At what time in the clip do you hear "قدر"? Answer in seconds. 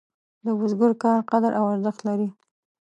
1.31-1.51